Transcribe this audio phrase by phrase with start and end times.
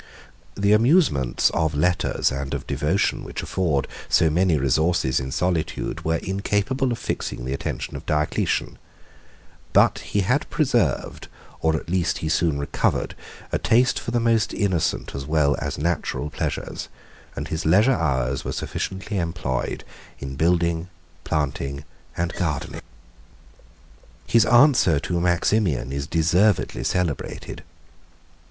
[0.55, 6.15] The amusements of letters and of devotion, which afford so many resources in solitude, were
[6.15, 8.79] incapable of fixing the attention of Diocletian;
[9.73, 11.27] but he had preserved,
[11.59, 13.13] or at least he soon recovered,
[13.51, 16.89] a taste for the most innocent as well as natural pleasures,
[17.35, 19.83] and his leisure hours were sufficiently employed
[20.17, 20.89] in building,
[21.25, 21.85] planting,
[22.17, 22.81] and gardening.
[24.25, 27.61] His answer to Maximian is deservedly celebrated.